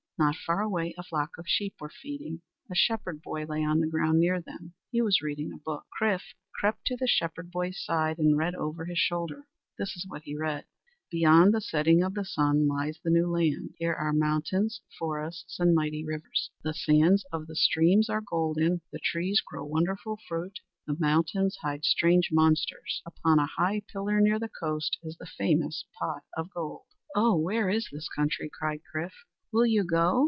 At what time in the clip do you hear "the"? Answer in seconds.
3.79-3.87, 6.95-7.07, 11.55-11.59, 12.13-12.23, 13.03-13.09, 16.63-16.75, 17.47-17.55, 18.91-18.99, 20.85-20.95, 24.37-24.49, 25.17-25.25